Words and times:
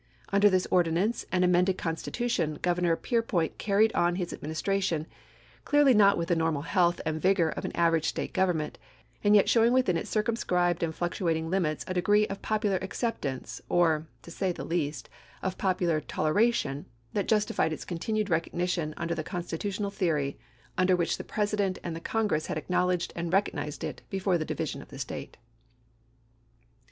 Under 0.29 0.49
this 0.49 0.65
ordinance 0.71 1.27
and 1.31 1.45
amended 1.45 1.77
constitution 1.77 2.57
Governor 2.63 2.95
Peirpoint 2.95 3.59
carried 3.59 3.93
on 3.93 4.15
his 4.15 4.33
administration, 4.33 5.05
clearly 5.63 5.93
not 5.93 6.17
with 6.17 6.29
the 6.29 6.35
normal 6.35 6.63
health 6.63 6.99
and 7.05 7.21
vigor 7.21 7.49
of 7.49 7.65
an 7.65 7.71
average 7.75 8.05
State 8.07 8.33
government, 8.33 8.79
and 9.23 9.35
yet 9.35 9.47
showing 9.47 9.73
within 9.73 9.97
its 9.97 10.09
circumscribed 10.09 10.81
and 10.81 10.95
fluctuating 10.95 11.51
limits 11.51 11.85
a 11.87 11.93
degree 11.93 12.25
of 12.29 12.41
popular 12.41 12.77
acceptance, 12.77 13.61
or, 13.69 14.07
to 14.23 14.31
say 14.31 14.51
the 14.51 14.63
least, 14.65 15.07
of 15.43 15.59
popular 15.59 16.01
toleration, 16.01 16.87
that 17.13 17.27
justified 17.27 17.71
its 17.71 17.85
continued 17.85 18.27
recognition 18.31 18.95
under 18.97 19.13
the 19.13 19.23
constitutional 19.23 19.91
theory 19.91 20.35
under 20.79 20.95
which 20.95 21.19
the 21.19 21.23
President 21.23 21.77
and 21.83 21.95
the 21.95 22.01
Con 22.01 22.25
gress 22.27 22.47
had 22.47 22.57
acknowledged 22.57 23.13
and 23.15 23.31
recognized 23.31 23.83
it 23.83 24.01
before 24.09 24.39
the 24.39 24.45
division 24.45 24.81
of 24.81 24.87
the 24.87 24.97
State. 24.97 25.37